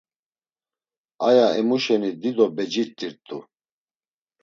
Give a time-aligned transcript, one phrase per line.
[1.27, 3.37] Aya emu şeni dido beciti rt̆u.